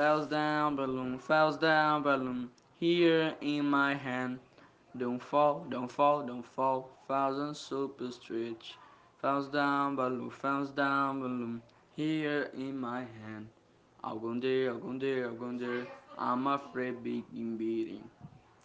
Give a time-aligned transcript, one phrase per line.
[0.00, 4.38] Falls down, balloon, falls down, balloon, here in my hand.
[4.96, 8.78] Don't fall, don't fall, don't fall, thousand super stretch.
[9.20, 11.60] Falls down, balloon, falls down, balloon,
[11.96, 13.48] here in my hand.
[14.02, 15.86] I'll go there, I'll go there, I'll go there.
[16.16, 18.09] I'm afraid begin beating.